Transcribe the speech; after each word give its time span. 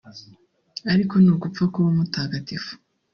Ariko 0.93 1.13
ni 1.19 1.29
ugupfa 1.33 1.63
kuba 1.73 1.87
umutagagifu 1.93 2.71